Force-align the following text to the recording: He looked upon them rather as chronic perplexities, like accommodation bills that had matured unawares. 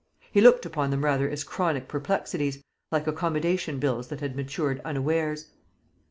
He 0.31 0.41
looked 0.41 0.65
upon 0.65 0.89
them 0.89 1.03
rather 1.05 1.29
as 1.29 1.43
chronic 1.43 1.87
perplexities, 1.87 2.63
like 2.91 3.05
accommodation 3.05 3.77
bills 3.77 4.07
that 4.07 4.19
had 4.19 4.35
matured 4.35 4.81
unawares. 4.83 5.51